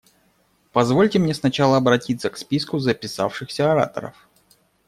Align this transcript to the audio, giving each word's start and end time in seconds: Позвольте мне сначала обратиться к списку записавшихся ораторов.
Позвольте 0.71 1.19
мне 1.19 1.35
сначала 1.35 1.77
обратиться 1.77 2.31
к 2.31 2.37
списку 2.37 2.79
записавшихся 2.79 3.71
ораторов. 3.71 4.27